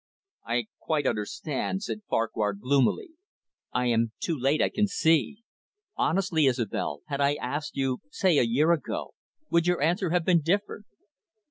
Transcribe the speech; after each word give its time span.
"I 0.43 0.65
quite 0.79 1.05
understand," 1.05 1.83
said 1.83 2.01
Farquhar 2.09 2.53
gloomily. 2.53 3.09
"I 3.71 3.85
am 3.85 4.13
too 4.19 4.35
late, 4.35 4.59
I 4.59 4.69
can 4.69 4.87
see. 4.87 5.43
Honestly, 5.95 6.47
Isobel, 6.47 7.01
had 7.05 7.21
I 7.21 7.35
asked 7.35 7.77
you, 7.77 7.99
say, 8.09 8.39
a 8.39 8.43
year 8.43 8.71
ago, 8.71 9.13
would 9.51 9.67
your 9.67 9.79
answer 9.79 10.09
have 10.09 10.25
been 10.25 10.41
different?" 10.41 10.87